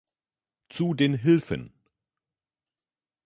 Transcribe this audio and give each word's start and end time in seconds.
Zu 0.69 0.95
den 0.95 1.13
Hilfen. 1.13 1.71